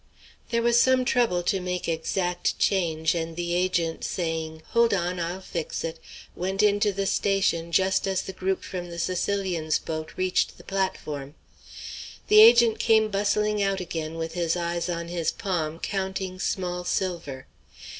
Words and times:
There 0.49 0.63
was 0.63 0.79
some 0.81 1.05
trouble 1.05 1.43
to 1.43 1.59
make 1.61 1.87
exact 1.87 2.57
change, 2.57 3.13
and 3.13 3.35
the 3.35 3.53
agent, 3.53 4.03
saying 4.03 4.63
"Hold 4.69 4.95
on, 4.95 5.19
I'll 5.19 5.41
fix 5.41 5.83
it," 5.83 5.99
went 6.35 6.63
into 6.63 6.91
the 6.91 7.05
station 7.05 7.71
just 7.71 8.07
as 8.07 8.23
the 8.23 8.33
group 8.33 8.63
from 8.63 8.89
the 8.89 8.97
Sicilian's 8.97 9.77
boat 9.77 10.11
reached 10.17 10.57
the 10.57 10.63
platform. 10.63 11.35
The 12.29 12.41
agent 12.41 12.79
came 12.79 13.09
bustling 13.11 13.61
out 13.61 13.79
again 13.79 14.15
with 14.15 14.33
his 14.33 14.55
eyes 14.57 14.89
on 14.89 15.07
his 15.09 15.31
palm, 15.31 15.77
counting 15.77 16.39
small 16.39 16.83
silver. 16.83 17.45